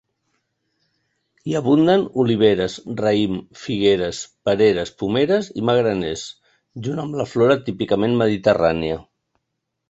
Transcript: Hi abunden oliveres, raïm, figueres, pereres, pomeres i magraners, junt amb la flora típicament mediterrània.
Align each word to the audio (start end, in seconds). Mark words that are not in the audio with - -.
Hi 1.49 1.51
abunden 1.57 2.05
oliveres, 2.23 2.77
raïm, 3.01 3.35
figueres, 3.65 4.21
pereres, 4.49 4.93
pomeres 5.03 5.51
i 5.63 5.67
magraners, 5.71 6.25
junt 6.89 7.03
amb 7.05 7.21
la 7.21 7.29
flora 7.35 7.61
típicament 7.69 8.19
mediterrània. 8.25 8.99